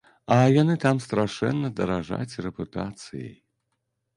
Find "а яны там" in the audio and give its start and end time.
0.35-1.01